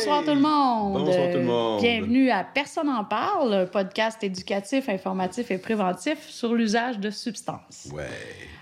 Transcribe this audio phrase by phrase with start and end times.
[0.00, 1.04] Bonsoir tout le monde.
[1.04, 1.82] Bonsoir tout le monde.
[1.82, 7.86] Bienvenue à Personne en parle, un podcast éducatif, informatif et préventif sur l'usage de substances.
[7.92, 8.08] Ouais.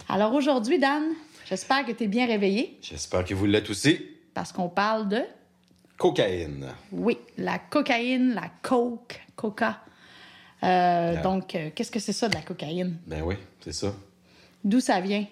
[0.08, 1.04] Alors aujourd'hui, Dan,
[1.48, 4.04] j'espère que tu es bien réveillé J'espère que vous l'êtes aussi.
[4.34, 5.20] parce qu'on parle de,
[5.96, 6.66] Cocaïne.
[6.90, 9.78] oui, la cocaïne, la coke, coca.
[10.64, 11.22] Euh.
[11.22, 12.96] Donc, euh, qu'est-ce que c'est ça de la cocaïne?
[13.06, 13.94] Ben oui, c'est ça.
[14.64, 15.24] D'où ça vient?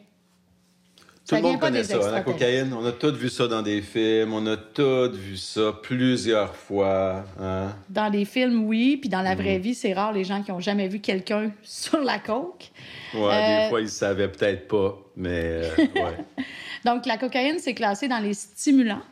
[1.29, 2.73] Tout Ça le monde connaît ça, hein, la cocaïne.
[2.73, 7.25] On a tous vu ça dans des films, on a tous vu ça plusieurs fois.
[7.41, 7.75] Hein?
[7.91, 9.43] Dans les films, oui, puis dans la Mhm.
[9.43, 12.71] vraie vie, c'est rare les gens qui ont jamais vu quelqu'un sur la coke.
[13.13, 16.17] Ouais, Euh, des fois, ils savaient peut-être pas, mais euh, ouais.
[16.85, 19.03] Donc, la cocaïne, c'est classé dans les stimulants.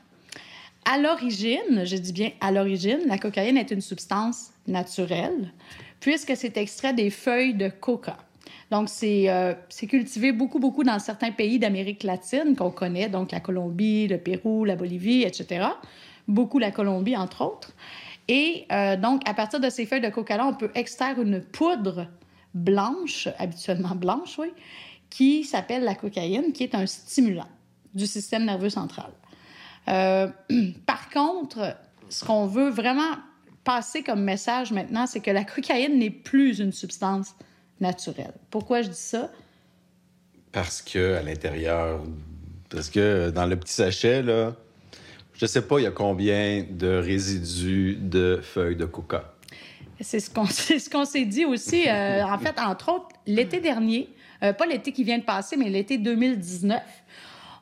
[0.84, 5.52] À l'origine, je dis bien à l'origine, la cocaïne est une substance naturelle,
[5.98, 8.18] puisque c'est extrait des feuilles de coca.
[8.70, 13.32] Donc, c'est euh, c'est cultivé beaucoup, beaucoup dans certains pays d'Amérique latine qu'on connaît, donc
[13.32, 15.66] la Colombie, le Pérou, la Bolivie, etc.
[16.28, 17.72] Beaucoup la Colombie, entre autres.
[18.28, 22.06] Et euh, donc, à partir de ces feuilles de coca-là, on peut extraire une poudre
[22.54, 24.48] blanche, habituellement blanche, oui,
[25.10, 27.48] qui s'appelle la cocaïne, qui est un stimulant
[27.94, 29.10] du système nerveux central.
[29.88, 30.28] Euh,
[30.86, 31.76] par contre,
[32.08, 33.12] ce qu'on veut vraiment
[33.64, 37.34] passer comme message maintenant, c'est que la cocaïne n'est plus une substance
[37.80, 38.34] naturelle.
[38.50, 39.30] Pourquoi je dis ça?
[40.52, 42.00] Parce que à l'intérieur,
[42.70, 44.54] parce que dans le petit sachet, là,
[45.34, 49.34] je sais pas, il y a combien de résidus de feuilles de coca.
[50.00, 51.88] C'est ce qu'on ce qu'on s'est dit aussi.
[51.88, 54.08] euh, en fait, entre autres, l'été dernier,
[54.42, 56.82] euh, pas l'été qui vient de passer, mais l'été 2019,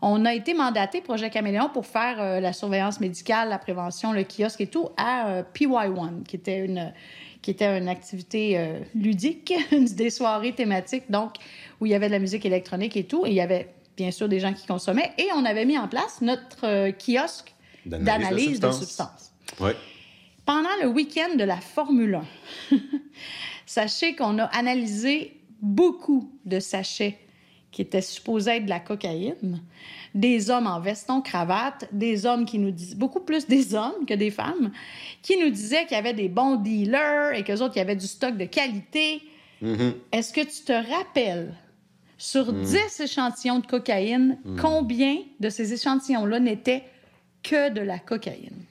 [0.04, 4.24] on a été mandaté, Projet Caméléon, pour faire euh, la surveillance médicale, la prévention, le
[4.24, 6.92] kiosque et tout, à euh, PY1, qui était une,
[7.42, 11.34] qui était une activité euh, ludique, des soirées thématiques, donc,
[11.80, 13.26] où il y avait de la musique électronique et tout.
[13.26, 15.12] Et il y avait, bien sûr, des gens qui consommaient.
[15.18, 17.54] Et on avait mis en place notre euh, kiosque
[17.84, 19.32] d'analyse de substances.
[19.60, 19.76] Ouais.
[20.46, 22.20] Pendant le week-end de la Formule
[22.70, 22.76] 1,
[23.66, 27.18] sachez qu'on a analysé beaucoup de sachets
[27.72, 29.62] qui étaient supposés être de la cocaïne,
[30.14, 34.14] des hommes en veston, cravate, des hommes qui nous disent, beaucoup plus des hommes que
[34.14, 34.70] des femmes,
[35.22, 37.96] qui nous disaient qu'il y avait des bons dealers et qu'eux autres, il y avait
[37.96, 39.22] du stock de qualité.
[39.62, 39.94] Mhm.
[40.12, 41.54] Est-ce que tu te rappelles,
[42.18, 46.84] sur 10 échantillons de cocaïne, combien de ces échantillons-là n'étaient
[47.42, 48.64] que de la cocaïne?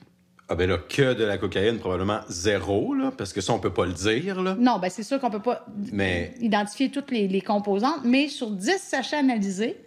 [0.51, 3.71] Ah ben là, que de la cocaïne, probablement zéro, là, parce que ça, on peut
[3.73, 4.55] pas le dire, là.
[4.59, 8.51] Non, ben c'est sûr qu'on peut pas Mais- identifier toutes les, les composantes, mais sur
[8.51, 9.77] 10 sachets analysés,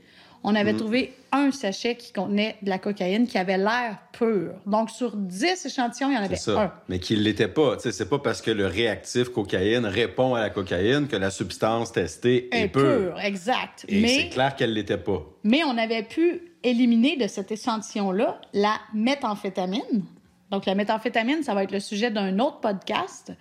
[0.46, 4.52] on avait trouvé un sachet qui contenait de la cocaïne qui avait l'air pur.
[4.66, 6.62] Donc, sur 10 échantillons, il y en avait ça.
[6.62, 6.72] un.
[6.88, 7.78] Mais qu'il l'était pas.
[7.78, 11.92] Sais, c'est pas parce que le réactif cocaïne répond à la cocaïne que la substance
[11.92, 12.82] testée est Un pure.
[13.14, 13.84] pur, exact.
[13.88, 15.22] Et c'est clair qu'elle l'était pas.
[15.44, 20.04] mais on avait pu éliminer de cet échantillon-là la méthamphétamine.
[20.50, 23.32] Donc, la méthamphétamine, ça va être le sujet d'un autre podcast.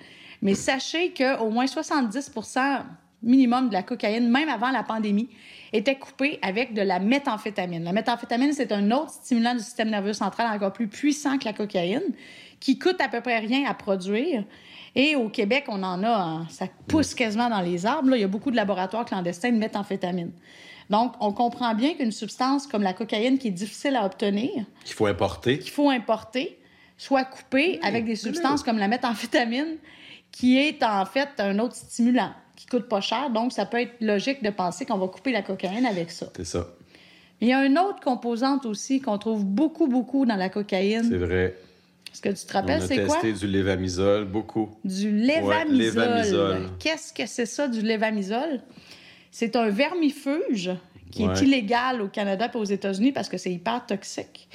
[0.41, 2.81] Mais sachez qu'au moins 70%
[3.21, 5.29] minimum de la cocaïne, même avant la pandémie,
[5.71, 7.83] était coupée avec de la méthamphétamine.
[7.83, 11.53] La méthamphétamine, c'est un autre stimulant du système nerveux central encore plus puissant que la
[11.53, 12.01] cocaïne,
[12.59, 14.43] qui coûte à peu près rien à produire.
[14.95, 18.09] Et au Québec, on en a, hein, ça pousse quasiment dans les arbres.
[18.09, 18.17] là.
[18.17, 20.31] Il y a beaucoup de laboratoires clandestins de méthamphétamine.
[20.89, 24.51] Donc, on comprend bien qu'une substance comme la cocaïne, qui est difficile à obtenir,
[24.83, 25.59] Qu'il faut importer.
[25.59, 26.59] qu'il faut importer,
[27.03, 29.77] soit coupée avec des substances comme la méthamphétamine,
[30.31, 33.29] qui est en fait un autre stimulant qui coûte pas cher.
[33.29, 36.27] Donc, ça peut être logique de penser qu'on va couper la cocaïne avec ça.
[36.35, 36.67] C'est ça.
[37.41, 41.17] Il y a une autre composante aussi qu'on trouve beaucoup, beaucoup dans la C'est cocaïne.
[41.17, 41.57] vrai.
[42.11, 43.15] Est-ce que tu te On rappelles, a c'est quoi?
[43.15, 44.69] testé du lévamisole, beaucoup.
[44.85, 45.77] Du lévamisole.
[45.77, 46.69] lévamisole.
[46.79, 48.61] Qu'est-ce que c'est ça, du lévamisole?
[49.31, 50.71] C'est un vermifuge
[51.11, 51.39] qui est Ouais.
[51.41, 54.47] illégal au Canada et aux États-Unis parce que c'est hyper toxique,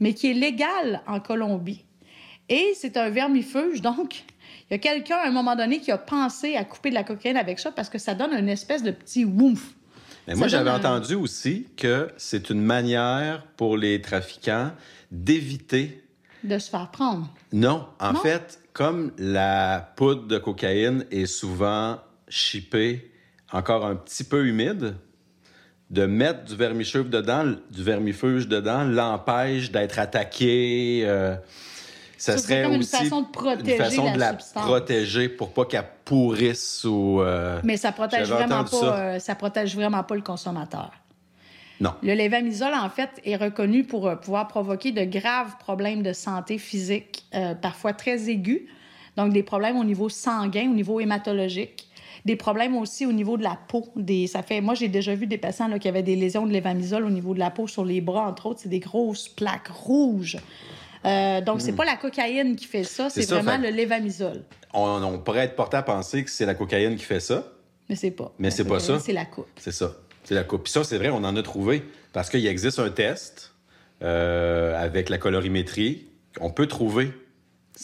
[0.00, 1.84] mais qui est légal en Colombie.
[2.48, 4.24] Et c'est un vermifuge, donc
[4.70, 7.04] il y a quelqu'un à un moment donné qui a pensé à couper de la
[7.04, 9.74] cocaïne avec ça parce que ça donne une espèce de petit wouf.
[10.26, 14.72] Mais moi, j'avais un- entendu aussi que c'est une manière pour les trafiquants
[15.10, 16.02] d'éviter.
[16.42, 17.28] De se faire prendre.
[17.52, 18.20] Non, en Non?
[18.20, 21.98] fait, comme la poudre de cocaïne est souvent
[22.28, 23.10] chippée
[23.52, 24.96] encore un petit peu humide,
[25.90, 31.02] de mettre du vermifuge dedans, du vermifuge dedans l'empêche d'être attaqué.
[31.04, 31.36] euh,
[32.32, 34.64] ça, serait comme une aussi façon de protéger une façon la de la substance.
[34.64, 37.20] protéger pour pas qu'elle pourrisse ou.
[37.20, 38.96] euh, Mais ça protège vraiment pas, ça.
[38.96, 40.90] euh, ça protège vraiment pas le consommateur.
[41.80, 41.92] Non.
[42.02, 46.58] Le lévamisole, en fait, est reconnu pour euh, pouvoir provoquer de graves problèmes de santé
[46.58, 47.24] physique,
[47.60, 48.62] parfois très aigus.
[49.16, 51.88] Donc, des problèmes au niveau sanguin, au niveau hématologique.
[52.24, 53.86] Des problèmes aussi au niveau de la peau.
[53.96, 56.52] Des, ça fait, moi, j'ai déjà vu des patients là, qui avaient des lésions de
[56.52, 58.60] lévamisole au niveau de la peau, sur les bras, entre autres.
[58.62, 60.38] C'est des grosses plaques rouges.
[61.06, 64.44] Euh, donc, c'est pas la cocaïne qui fait ça, c'est vraiment fait- le lévamisole.
[64.72, 67.52] On, on pourrait être porté à penser que c'est la cocaïne qui fait ça.
[67.88, 68.32] Mais c'est pas.
[68.38, 69.04] Mais c'est pas cocaïne, ça.
[69.04, 69.46] C'est la coupe.
[69.58, 69.92] C'est ça.
[70.24, 70.62] C'est la coupe.
[70.64, 71.82] Puis ça, c'est vrai, on en a trouvé.
[72.12, 73.52] Parce qu'il existe un test
[74.02, 76.06] euh, avec la colorimétrie.
[76.40, 77.12] On peut trouver.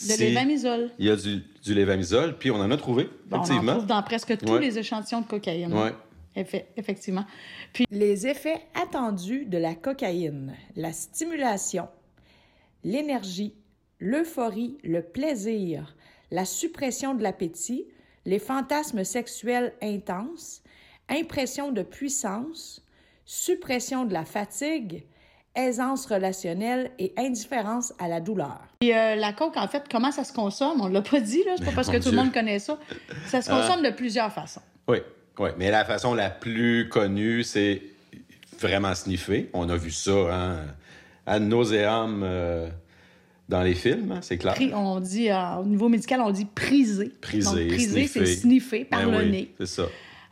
[0.07, 0.89] De lévamisole.
[0.99, 3.73] Il y a du, du lévamisole, puis on en a trouvé, Bon, on en effectivement.
[3.73, 4.59] trouve dans presque tous Ouais.
[4.61, 5.73] les échantillons de cocaïne.
[6.37, 7.25] Effe- effectivement.
[7.91, 11.89] Les effets attendus de la cocaïne, la stimulation,
[12.83, 13.53] l'énergie,
[13.99, 15.95] l'euphorie, le plaisir,
[16.31, 17.85] la suppression de l'appétit,
[18.25, 20.61] les fantasmes sexuels intenses,
[21.09, 22.83] impression de puissance,
[23.25, 25.03] suppression de la fatigue,
[25.55, 28.61] aisance relationnelle et indifférence à la douleur.
[28.79, 30.79] Puis euh, la coke, en fait, comment ça se consomme?
[30.81, 31.55] On l'a pas dit, là.
[31.57, 32.79] C'est pas parce que tout le monde connaît ça.
[33.27, 33.59] Ça se Ah.
[33.59, 34.61] consomme de plusieurs façons.
[34.87, 34.99] Oui,
[35.39, 35.49] oui.
[35.57, 37.81] Mais la façon la plus connue, c'est
[38.59, 39.49] vraiment sniffer.
[39.53, 40.57] On a vu ça, hein,
[41.25, 42.69] ad nauseam euh,
[43.49, 44.55] dans les films, hein, c'est clair.
[44.73, 49.17] On dit, euh, au niveau médical, on dit Donc, priser, c'est sniffer par Ben le
[49.17, 49.53] oui, nez.
[49.59, 49.83] C'est ça.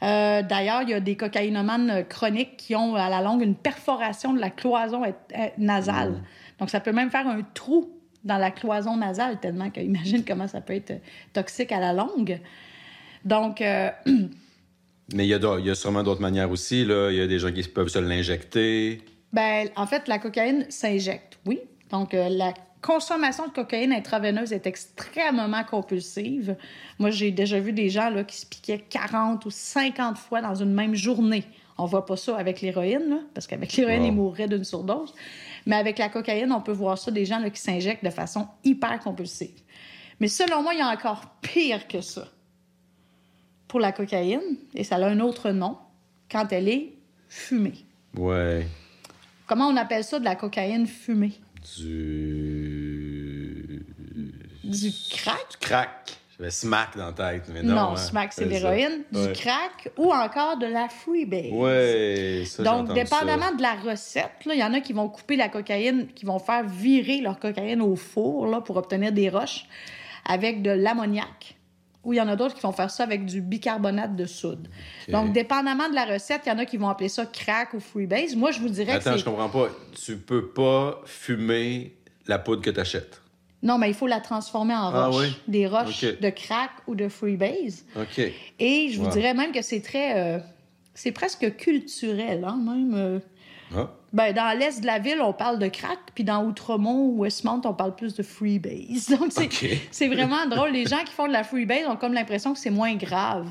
[0.02, 4.34] Euh, D'ailleurs, il y a des cocaïnomanes chroniques qui ont à la longue une perforation
[4.34, 6.12] de la cloison euh, nasale.
[6.12, 6.24] Mm.
[6.60, 7.92] Donc, ça peut même faire un trou
[8.24, 11.02] dans la cloison nasale, tellement que imagine comment ça peut être
[11.34, 12.40] toxique à la longue.
[13.26, 13.90] Donc, euh,
[15.14, 16.86] Mais il y, a il y a sûrement d'autres manières aussi.
[16.86, 17.10] Là.
[17.10, 19.02] Il y a des gens qui peuvent se l'injecter.
[19.34, 21.60] Ben, en fait, la cocaïne s'injecte, oui.
[21.92, 26.56] Donc, euh, la consommation de cocaïne intraveineuse est extrêmement compulsive.
[26.98, 30.56] Moi, j'ai déjà vu des gens là, qui se piquaient 40 ou 50 fois dans
[30.56, 31.44] une même journée.
[31.78, 34.08] On voit pas ça avec l'héroïne, parce qu'avec l'héroïne, Wow.
[34.08, 35.14] ils mourraient d'une surdose.
[35.66, 38.48] Mais avec la cocaïne, on peut voir ça, des gens là, qui s'injectent de façon
[38.64, 39.62] hyper compulsive.
[40.20, 42.28] Mais selon moi, il y a encore pire que ça
[43.68, 45.78] pour la cocaïne, et ça a un autre nom,
[46.32, 46.94] quand elle est
[47.28, 47.86] fumée.
[48.18, 48.66] Ouais.
[49.50, 51.32] Comment on appelle ça de la cocaïne fumée?
[51.76, 53.84] Du.
[54.64, 55.50] Du crack?
[55.50, 55.90] Du crack.
[56.38, 57.74] J'avais smack dans la tête, mais non.
[57.74, 57.98] Non, hein.
[57.98, 59.02] smack, c'est l'héroïne.
[59.12, 59.28] Ouais.
[59.28, 62.48] Du crack ou encore de la freebase.
[62.48, 63.56] Ça, j'ai Donc, dépendamment ça.
[63.56, 66.64] de la recette, il y en a qui vont couper la cocaïne, qui vont faire
[66.64, 69.66] virer leur cocaïne au four là, pour obtenir des roches
[70.26, 71.56] avec de l'ammoniac.
[72.10, 74.68] Ou il y en a d'autres qui vont faire ça avec du bicarbonate de soude.
[75.10, 77.80] Donc, dépendamment de la recette, il y en a qui vont appeler ça crack ou
[77.80, 78.36] freebase.
[78.36, 79.30] Moi, je vous dirais Attends, que je c'est...
[79.30, 79.70] comprends pas.
[80.04, 81.96] Tu peux pas fumer
[82.26, 83.22] la poudre que tu achètes.
[83.62, 85.22] Non, mais il faut la transformer en Ah roches.
[85.28, 85.36] oui?
[85.48, 87.86] Des roches de crack ou de freebase.
[87.96, 88.20] OK.
[88.58, 89.12] Et je vous Wow.
[89.12, 90.18] dirais même que c'est très...
[90.18, 90.40] euh,
[90.96, 92.94] c'est presque culturel, hein, même.
[92.96, 93.20] euh.
[93.76, 93.90] Ah.
[94.12, 97.62] Ben, dans l'est de la ville, on parle de crack, puis dans Outremont ou Westmount,
[97.66, 99.08] on parle plus de freebase.
[99.20, 99.32] Donc,
[99.92, 100.72] c'est vraiment drôle.
[100.72, 103.48] Les gens qui font de la freebase ont comme l'impression que c'est moins grave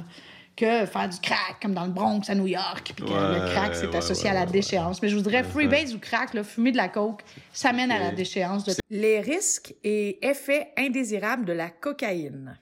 [0.56, 3.76] que faire du crack, comme dans le Bronx à New York, puis que le crack,
[3.76, 5.00] c'est ouais, associé ouais, à la ouais, déchéance.
[5.00, 7.22] Mais je vous dirais, freebase ou crack, là, fumer de la coke,
[7.52, 12.58] ça mène à la déchéance de Les risques et effets indésirables de la cocaïne.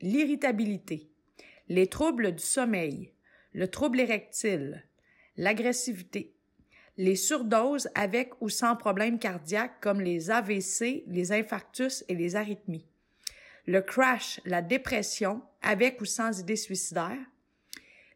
[0.00, 1.12] L'irritabilité,
[1.68, 3.12] les troubles du sommeil,
[3.52, 4.84] le trouble érectile,
[5.36, 6.34] l'agressivité,
[6.98, 12.84] les surdoses avec ou sans problème cardiaque comme les AVC, les infarctus et les arythmies,
[13.66, 17.16] le crash, la dépression avec ou sans idée suicidaire,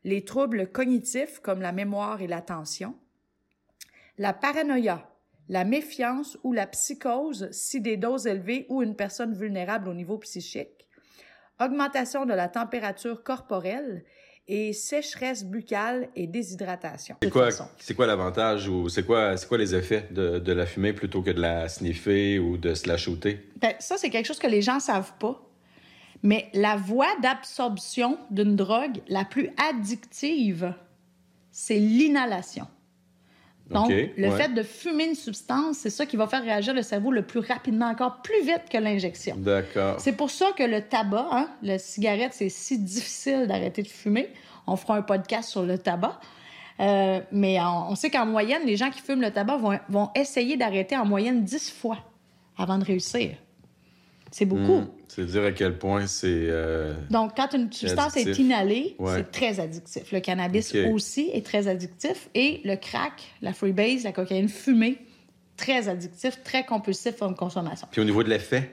[0.02, 2.96] les troubles cognitifs comme la mémoire et l'attention,
[4.18, 5.08] la paranoïa,
[5.48, 10.18] la méfiance ou la psychose si des doses élevées ou une personne vulnérable au niveau
[10.18, 10.88] psychique,
[11.60, 14.04] augmentation de la température corporelle
[14.48, 17.16] et sécheresse buccale et déshydratation.
[17.22, 20.66] C'est quoi, c'est quoi l'avantage ou c'est quoi, c'est quoi les effets de, de la
[20.66, 23.48] fumée plutôt que de la sniffer ou de se la shooter?
[23.60, 25.40] Ben, ça, c'est quelque chose que les gens savent pas.
[26.24, 30.74] Mais la voie d'absorption d'une drogue la plus addictive,
[31.50, 32.66] c'est l'inhalation.
[33.72, 34.36] Donc, le ouais.
[34.36, 37.40] fait de fumer une substance, c'est ça qui va faire réagir le cerveau le plus
[37.40, 39.36] rapidement, encore plus vite que l'injection.
[39.38, 39.96] D'accord.
[39.98, 44.28] C'est pour ça que le tabac, hein, la cigarette, c'est si difficile d'arrêter de fumer.
[44.66, 46.20] On fera un podcast sur le tabac.
[46.80, 50.10] Euh, mais on, on sait qu'en moyenne, les gens qui fument le tabac vont, vont
[50.14, 51.98] essayer d'arrêter en moyenne 10 fois
[52.56, 53.30] avant de réussir.
[54.32, 54.80] C'est beaucoup.
[54.80, 54.88] Hmm.
[55.08, 56.26] C'est dire à quel point c'est.
[56.48, 59.12] euh, Donc, quand une substance est inhalée, Ouais.
[59.16, 60.10] c'est très addictif.
[60.10, 62.28] Le cannabis aussi est très addictif.
[62.34, 63.12] Et le crack,
[63.42, 64.96] la freebase, la cocaïne fumée,
[65.56, 67.86] très addictif, très compulsif en consommation.
[67.90, 68.70] Puis au niveau de l'effet,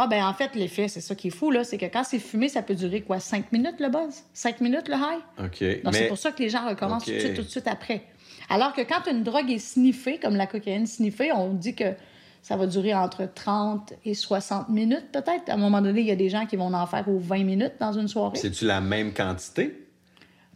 [0.00, 2.20] Ah, ben en fait, l'effet, c'est ça qui est fou, là, c'est que quand c'est
[2.20, 4.22] fumé, ça peut durer quoi, 5 minutes le buzz?
[4.32, 5.22] 5 minutes le high?
[5.46, 5.82] OK.
[5.82, 8.02] Donc, c'est pour ça que les gens recommencent tout de suite, tout de suite après.
[8.48, 11.94] Alors que quand une drogue est sniffée, comme la cocaïne sniffée, on dit que
[12.42, 15.48] ça va durer entre 30 et 60 minutes, peut-être.
[15.48, 17.44] À un moment donné, il y a des gens qui vont en faire aux 20
[17.44, 18.36] minutes dans une soirée.
[18.38, 19.86] c'est-tu la même quantité?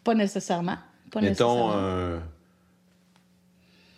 [0.05, 0.77] Pas nécessairement.
[1.11, 2.21] Pas Mettons nécessairement.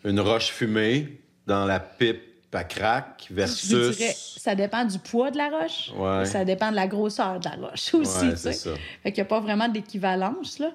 [0.04, 2.20] une roche fumée dans la pipe
[2.52, 3.96] à crack Je versus.
[3.96, 5.90] dirais, ça dépend du poids de la roche.
[5.98, 6.24] Ouais.
[6.24, 8.26] Ça dépend de la grosseur de la roche aussi.
[8.28, 8.70] Ouais, ça.
[9.02, 10.60] Fait qu'il n'y a pas vraiment d'équivalence.
[10.60, 10.70] Là.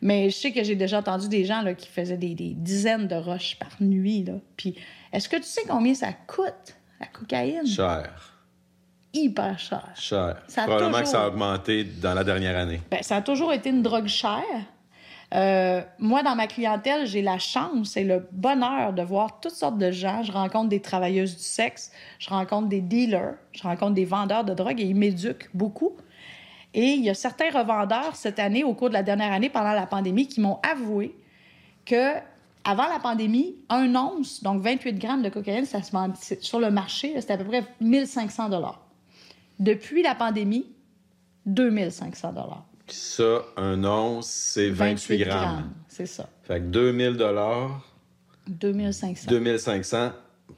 [0.00, 3.08] Mais je sais que j'ai déjà entendu des gens là, qui faisaient des, des dizaines
[3.08, 4.22] de roches par nuit.
[4.22, 4.34] Là.
[4.56, 4.76] Puis,
[5.16, 7.66] est-ce que tu sais combien ça coûte, la cocaïne?
[7.66, 8.12] Cher.
[9.14, 9.88] Hyper cher.
[9.94, 10.42] Cher.
[10.46, 12.82] Ça Probablement que ça a augmenté dans la dernière année.
[12.90, 14.42] Ben, ça a toujours été une drogue chère.
[15.34, 19.78] Euh, moi, dans ma clientèle, j'ai la chance et le bonheur de voir toutes sortes
[19.78, 20.22] de gens.
[20.22, 24.52] Je rencontre des travailleuses du sexe, je rencontre des dealers, je rencontre des vendeurs de
[24.52, 25.96] drogue et ils m'éduquent beaucoup.
[26.74, 29.72] Et il y a certains revendeurs cette année, au cours de la dernière année, pendant
[29.72, 31.16] la pandémie, qui m'ont avoué
[31.86, 32.16] que
[32.66, 36.58] avant la pandémie, un once, donc 28 grammes de cocaïne, ça se vend c'est- sur
[36.60, 38.84] le marché, c'était à peu près 1500 dollars.
[39.58, 40.66] Depuis la pandémie,
[41.46, 42.64] 2500 dollars.
[42.86, 45.72] Puis ça, un once, c'est 28, grammes.
[45.88, 46.28] C'est ça.
[46.42, 47.80] Fait que 2000 dollars,
[48.48, 49.26] 2500.
[49.30, 50.10] 2500,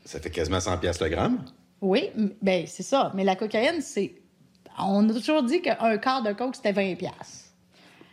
[0.04, 1.44] ça fait quasiment 100 pièces le gramme.
[1.80, 2.10] Oui,
[2.42, 3.12] ben c'est ça.
[3.14, 4.14] Mais la cocaïne, c'est.
[4.78, 7.50] On a toujours dit qu'un quart de coke, c'était 20 piastres.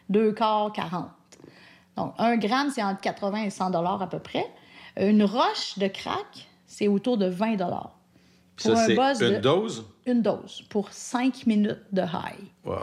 [0.09, 1.09] Deux quarts, 40.
[1.97, 4.45] Donc, un gramme, c'est entre 80 et 100 dollars à peu près.
[4.99, 7.97] Une roche de crack, c'est autour de 20 dollars.
[8.57, 9.85] Ça, c'est une de- dose?
[10.05, 12.47] Une dose pour 5 minutes de high.
[12.63, 12.75] Wow.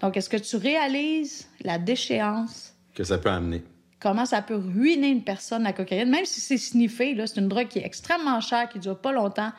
[0.00, 2.74] Donc, est-ce que tu réalises la déchéance?
[2.94, 3.62] Que ça peut amener.
[4.00, 7.48] comment ça peut ruiner une personne, la cocaïne, même si c'est sniffé, là, c'est une
[7.48, 9.50] drogue qui est extrêmement chère, qui dure pas longtemps.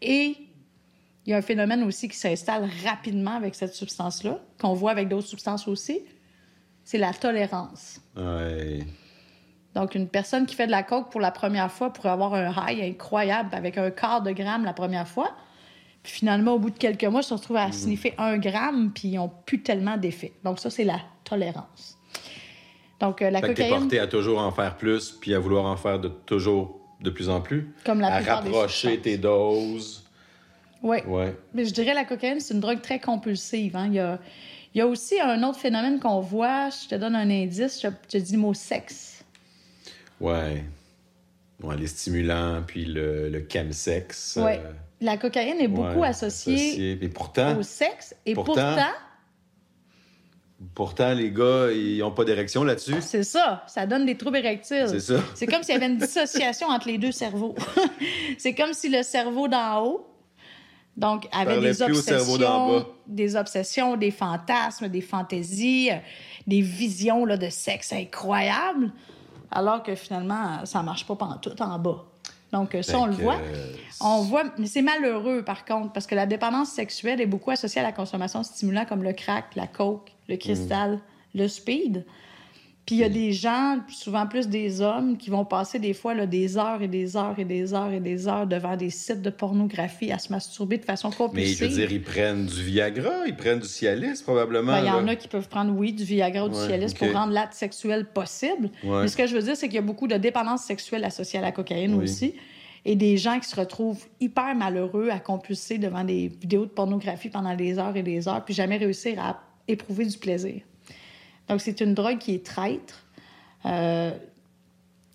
[0.00, 0.36] Et
[1.24, 5.08] il y a un phénomène aussi qui s'installe rapidement avec cette substance-là, qu'on voit avec
[5.08, 6.00] d'autres substances aussi,
[6.84, 8.00] c'est la tolérance.
[8.16, 8.80] Ouais.
[9.74, 12.52] Donc, une personne qui fait de la coke pour la première fois pourrait avoir un
[12.68, 15.30] high incroyable avec un quart de gramme la première fois.
[16.02, 19.08] Puis finalement, au bout de quelques mois, ils se retrouvent à sniffer un gramme, puis
[19.08, 20.32] ils n'ont plus tellement d'effet.
[20.44, 21.96] Donc, ça, c'est la tolérance.
[23.00, 25.64] Donc, euh, la Fait que cocaïne, porté à toujours en faire plus, puis à vouloir
[25.64, 27.72] en faire de toujours de plus en plus.
[27.84, 30.04] Comme la À des rapprocher tes doses.
[30.82, 30.98] oui.
[31.06, 31.36] Ouais.
[31.54, 33.74] Mais je dirais la cocaïne, c'est une drogue très compulsive.
[33.76, 33.86] hein.
[33.86, 34.18] Il, y a,
[34.74, 36.70] il y a aussi un autre phénomène qu'on voit.
[36.70, 37.80] Je te donne un indice.
[37.82, 39.24] Je te dis le mot sexe.
[40.20, 40.64] Ouais.
[41.62, 44.36] Ouais, les stimulants, puis le, le chemsex.
[44.42, 44.60] Ouais.
[44.64, 46.98] euh, La cocaïne est beaucoup ouais, associée associé.
[47.02, 48.14] Et pourtant, au sexe.
[48.26, 48.86] Et Pourtant- pourtant,
[50.74, 52.94] pourtant, les gars, ils n'ont pas d'érection là-dessus.
[53.00, 53.64] c'est ça.
[53.66, 54.86] Ça donne des troubles érectiles.
[54.88, 55.20] C'est ça.
[55.34, 57.54] C'est comme s'il y avait une dissociation entre les deux cerveaux.
[58.38, 60.06] c'est comme si le cerveau d'en haut,
[60.96, 65.96] donc, avait des obsessions, des obsessions, des fantasmes, des fantaisies, euh,
[66.46, 68.92] des visions là, de sexe incroyables,
[69.50, 72.04] alors que finalement, ça marche pas pantoute en bas.
[72.52, 73.36] Donc, euh, ça, on Fait le voit.
[73.36, 73.72] euh,
[74.02, 77.80] On voit, mais c'est malheureux par contre, parce que la dépendance sexuelle est beaucoup associée
[77.80, 81.00] à la consommation de stimulants comme le crack, la coke, le cristal,
[81.34, 82.04] le speed.
[82.84, 86.14] Puis il y a des gens, souvent plus des hommes, qui vont passer des fois
[86.14, 89.22] là, des heures et des heures et des heures et des heures devant des sites
[89.22, 91.58] de pornographie à se masturber de façon Mais compulsive.
[91.58, 94.72] je veux dire, ils prennent du Viagra, ils prennent du Cialis, probablement.
[94.72, 96.92] Ben, Il y en a qui peuvent prendre, oui, du Viagra ou du Ouais, Cialis
[96.98, 98.68] pour rendre l'acte sexuel possible.
[98.82, 99.02] Ouais.
[99.02, 101.38] Mais ce que je veux dire, c'est qu'il y a beaucoup de dépendance sexuelle associée
[101.38, 102.02] à la cocaïne Oui.
[102.02, 102.34] aussi.
[102.84, 107.28] Et des gens qui se retrouvent hyper malheureux à compulser devant des vidéos de pornographie
[107.28, 110.62] pendant des heures et des heures, puis jamais réussir à éprouver du plaisir.
[111.48, 113.04] Donc, c'est une drogue qui est traître.
[113.66, 114.12] Euh,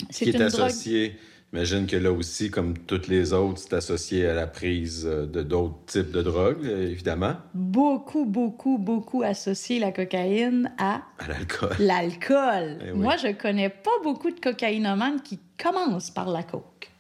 [0.10, 1.17] c'est qui est une drogue associé.
[1.53, 5.41] J'imagine que là aussi, comme toutes les autres, c'est associé à la prise euh, de
[5.41, 11.69] d'autres types de drogues, euh, évidemment, beaucoup, beaucoup, beaucoup associée, la cocaïne, à à l'alcool.
[11.79, 12.79] l'alcool.
[12.86, 12.98] Eh oui.
[12.98, 16.91] Moi, je connais pas beaucoup de cocaïnomanes qui commencent par la coke.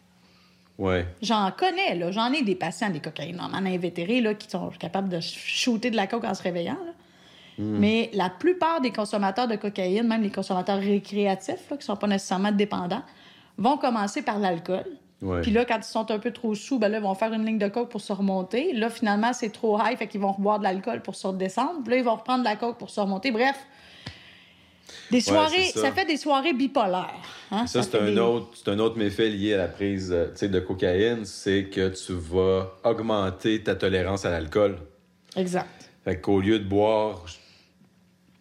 [0.77, 1.05] Ouais.
[1.21, 2.11] J'en connais, là.
[2.11, 6.07] J'en ai des patients, des cocaïnomanes invétérés, là, qui sont capables de shooter de la
[6.07, 6.93] coke en se réveillant, là.
[7.57, 7.77] Hmm.
[7.79, 12.07] Mais la plupart des consommateurs de cocaïne, même les consommateurs récréatifs, là, qui sont pas
[12.07, 13.01] nécessairement dépendants,
[13.57, 14.85] vont commencer par l'alcool.
[15.23, 15.41] Ouais.
[15.41, 17.43] Puis là, quand ils sont un peu trop sous, ben là, ils vont faire une
[17.43, 18.73] ligne de coke pour se remonter.
[18.73, 21.81] Là, finalement, c'est trop high, fait qu'ils vont boire de l'alcool pour se redescendre.
[21.83, 23.31] Puis là, ils vont reprendre de la coke pour se remonter.
[23.31, 23.55] Bref,
[25.09, 25.81] Des soirées, ça.
[25.81, 25.91] ça.
[25.91, 27.15] fait des soirées bipolaires.
[27.49, 27.65] hein?
[27.65, 31.25] Ça, c'est un, des- autre, un autre méfait lié à la prise euh, de cocaïne,
[31.25, 34.77] c'est que tu vas augmenter ta tolérance à l'alcool.
[35.35, 35.89] Exact.
[36.03, 37.25] Fait qu'au lieu de boire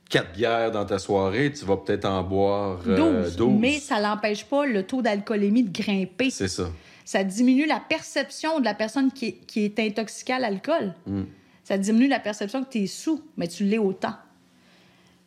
[0.08, 2.88] quatre bières dans ta soirée, tu vas peut-être en boire 12.
[2.98, 3.58] euh, 12.
[3.58, 6.30] Mais ça n'empêche pas le taux d'alcoolémie de grimper.
[6.30, 6.68] C'est ça.
[7.04, 10.94] Ça diminue la perception de la personne qui est, qui est intoxiquée à l'alcool.
[11.06, 11.22] Mm.
[11.64, 14.14] Ça diminue la perception que tu es sous, mais tu l'es autant.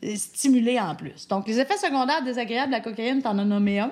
[0.01, 1.27] Et Stimulé en plus.
[1.27, 3.91] Donc, les effets secondaires désagréables de la cocaïne, tu en as nommé un.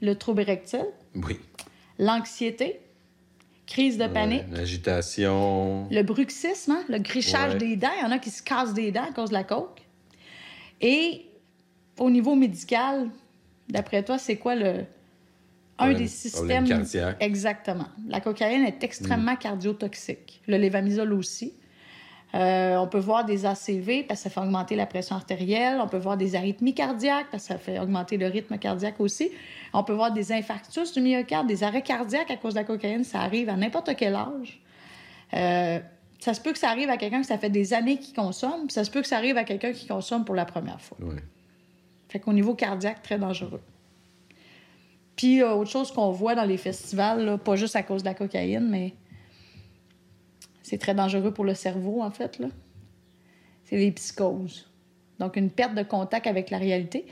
[0.00, 1.40] Le trouble érectile, Oui.
[1.98, 2.80] l'anxiété,
[3.68, 5.86] crise de panique, Ouais, L'agitation.
[5.90, 7.58] le bruxisme, hein, le grichage Ouais.
[7.58, 7.90] des dents.
[7.98, 9.82] Il y en a qui se cassent des dents à cause de la coke.
[10.80, 11.26] Et
[11.98, 13.10] au niveau médical,
[13.68, 14.84] d'après toi, c'est quoi le
[15.78, 16.66] un des systèmes?
[16.66, 17.18] cardiaque.
[17.20, 17.86] Exactement.
[18.08, 20.40] La cocaïne est extrêmement cardiotoxique.
[20.48, 21.52] Le lévamisole aussi.
[22.34, 25.78] Euh, on peut voir des ACV parce que ça fait augmenter la pression artérielle.
[25.80, 29.30] On peut voir des arythmies cardiaques parce que ça fait augmenter le rythme cardiaque aussi.
[29.72, 33.04] On peut voir des infarctus du myocarde, des arrêts cardiaques à cause de la cocaïne.
[33.04, 34.60] Ça arrive à n'importe quel âge.
[35.34, 35.80] Euh,
[36.18, 38.66] ça se peut que ça arrive à quelqu'un que ça fait des années qu'il consomme,
[38.66, 40.98] puis ça se peut que ça arrive à quelqu'un qui consomme pour la première fois.
[41.00, 41.22] Ouais.
[42.08, 43.62] Fait qu'au niveau cardiaque, très dangereux.
[45.16, 48.08] Puis, euh, autre chose qu'on voit dans les festivals, là, pas juste à cause de
[48.08, 48.94] la cocaïne, mais
[50.68, 52.48] c'est très dangereux pour le cerveau, en fait, là.
[53.64, 54.68] C'est les psychoses.
[55.18, 57.06] Donc, une perte de contact avec la réalité.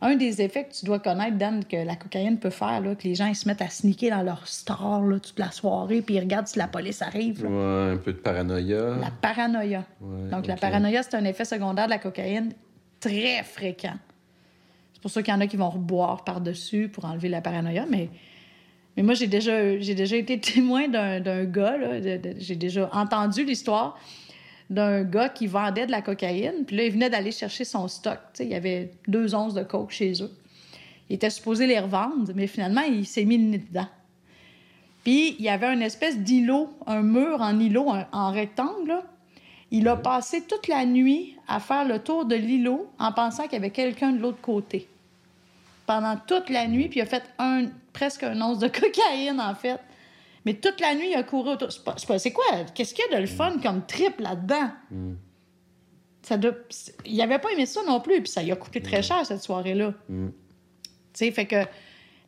[0.00, 3.04] Un des effets que tu dois connaître, Dan, que la cocaïne peut faire, là, que
[3.04, 6.16] les gens ils se mettent à sneaker dans leur store là, toute la soirée, puis
[6.16, 7.44] ils regardent si la police arrive.
[7.44, 7.50] là.
[7.50, 8.96] Ouais, un peu de paranoïa.
[9.00, 9.84] La paranoïa.
[10.00, 12.52] Ouais, Donc, la paranoïa, c'est un effet secondaire de la cocaïne
[12.98, 13.96] très fréquent.
[14.92, 17.86] C'est pour ça qu'il y en a qui vont reboire par-dessus pour enlever la paranoïa,
[17.88, 18.10] mais,
[18.98, 21.76] mais moi, j'ai déjà, j'ai déjà été témoin d'un, d'un gars,
[22.38, 23.96] j'ai déjà entendu l'histoire
[24.70, 28.18] d'un gars qui vendait de la cocaïne, puis là, il venait d'aller chercher son stock.
[28.40, 30.30] Il y avait deux onces de coke chez eux.
[31.08, 33.86] Il était supposé les revendre, mais finalement, il s'est mis le nez dedans.
[35.04, 38.88] Puis, il y avait une espèce d'îlot, un mur en îlot, un- en rectangle.
[38.88, 39.04] là.
[39.70, 43.52] Il a passé toute la nuit à faire le tour de l'îlot en pensant qu'il
[43.54, 44.88] y avait quelqu'un de l'autre côté.
[45.88, 49.54] Pendant toute la nuit, puis il a fait un, presque un once de cocaïne, en
[49.54, 49.80] fait.
[50.44, 51.68] Mais toute la nuit, il a couru autour.
[51.72, 52.44] C'est quoi?
[52.74, 54.70] Qu'est-ce qu'il y a de le fun comme trip là-dedans?
[56.22, 56.52] Ça doit-
[57.06, 59.42] Il avait pas aimé ça non plus, puis ça lui a coûté très cher, cette
[59.42, 59.94] soirée-là.
[60.10, 60.28] Mm.
[60.28, 60.34] Tu
[61.14, 61.64] sais, fait que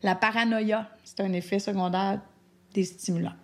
[0.03, 2.21] la paranoïa, c'est un effet secondaire
[2.73, 3.35] des stimulants.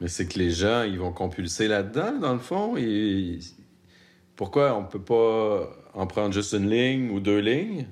[0.00, 2.76] Mais c'est que les gens, ils vont compulser là-dedans, dans le fond.
[2.78, 3.40] Et...
[4.36, 7.86] Pourquoi on peut pas en prendre juste une ligne ou deux lignes?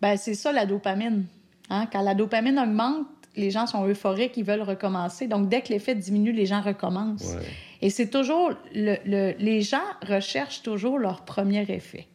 [0.00, 1.26] Ben, c'est ça la dopamine.
[1.68, 1.86] Hein?
[1.92, 5.28] Quand la dopamine augmente, les gens sont euphoriques, ils veulent recommencer.
[5.28, 7.34] Donc, dès que l'effet diminue, les gens recommencent.
[7.34, 7.46] Ouais.
[7.82, 8.50] Et c'est toujours.
[8.74, 12.06] Le, le- les gens recherchent toujours leur premier effet.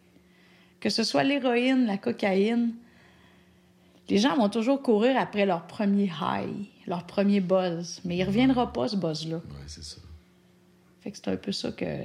[0.80, 2.74] Que ce soit l'héroïne, la cocaïne,
[4.10, 8.02] les gens vont toujours courir après leur premier high, leur premier buzz.
[8.06, 9.38] Mais il ne reviendra pas, ce buzz-là.
[9.38, 9.98] Ouais, c'est ça.
[11.02, 12.04] Fait que c'est un peu ça que,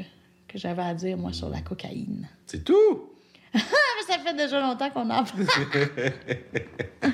[0.48, 2.28] que j'avais à dire, moi, sur la cocaïne.
[2.46, 3.10] C'est tout!
[3.54, 3.60] Mais
[4.06, 5.46] ça fait déjà longtemps qu'on en parle.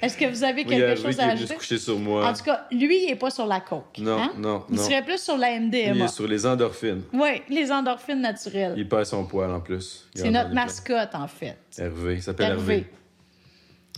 [0.00, 1.54] Est-ce que vous avez il quelque a chose à est ajouter?
[1.54, 2.28] coucher sur moi.
[2.28, 3.98] En tout cas, lui, il n'est pas sur la coke.
[3.98, 4.32] Non, hein?
[4.36, 4.82] non, Il non.
[4.82, 6.04] serait plus sur la Il MDMA.
[6.04, 7.02] est sur les endorphines.
[7.12, 8.74] Oui, les endorphines naturelles.
[8.76, 10.08] Il perd son poil en plus.
[10.14, 11.56] C'est notre il mascotte, en fait.
[11.78, 12.14] Hervé.
[12.14, 12.74] Il s'appelle Hervé.
[12.74, 12.86] Hervé.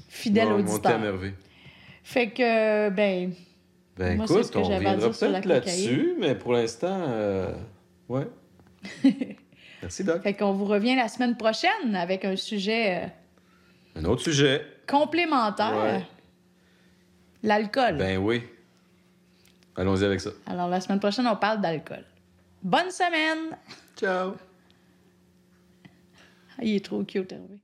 [0.08, 0.92] Fidèle Mon- Mon auditeur.
[0.92, 1.34] thème Hervé.
[2.02, 3.32] Fait que, ben,
[3.96, 7.52] Ben Moi, écoute, ce que on reviendra peut-être là-dessus, mais pour l'instant, euh,
[8.08, 8.26] ouais.
[9.84, 10.22] Merci, Doc.
[10.22, 14.66] fait qu'on vous revient la semaine prochaine avec un sujet euh, Un autre sujet.
[14.88, 15.76] complémentaire.
[15.76, 16.06] Ouais.
[17.42, 17.98] L'alcool.
[17.98, 18.42] Ben oui.
[19.76, 20.30] Allons-y avec ça.
[20.46, 22.04] Alors, la semaine prochaine, on parle d'alcool.
[22.62, 23.56] Bonne semaine!
[23.96, 24.34] Ciao.
[26.56, 27.58] Ah, Il est trop cute, Hervé.